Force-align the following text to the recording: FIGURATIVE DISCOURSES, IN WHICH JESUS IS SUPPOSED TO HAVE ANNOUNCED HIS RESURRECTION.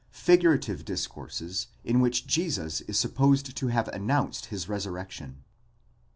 FIGURATIVE 0.13 0.83
DISCOURSES, 0.83 1.67
IN 1.83 1.99
WHICH 1.99 2.25
JESUS 2.25 2.81
IS 2.87 2.97
SUPPOSED 2.97 3.55
TO 3.55 3.67
HAVE 3.67 3.87
ANNOUNCED 3.89 4.47
HIS 4.47 4.67
RESURRECTION. 4.67 5.43